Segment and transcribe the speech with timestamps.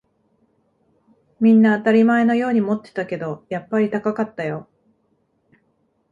[1.39, 4.67] みんな当たり前のように持ってたけど、やっぱり高かったよ